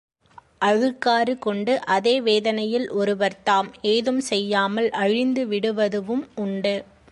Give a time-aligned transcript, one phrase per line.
[0.61, 6.75] அழுக்காறு கொண்டு அதே வேதனையில் ஒருவர் தாம் ஏதும் செய்யாமல் அழிந்துவிடுவதும் உண்டு.